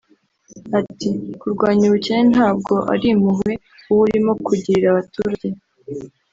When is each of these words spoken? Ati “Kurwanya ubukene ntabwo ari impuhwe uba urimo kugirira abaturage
Ati 0.79 1.09
“Kurwanya 1.39 1.83
ubukene 1.85 2.23
ntabwo 2.35 2.73
ari 2.93 3.05
impuhwe 3.13 3.53
uba 3.91 4.01
urimo 4.07 4.31
kugirira 4.45 4.87
abaturage 4.93 5.47